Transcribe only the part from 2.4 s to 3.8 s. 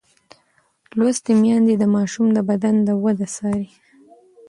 بدن د وده څاري.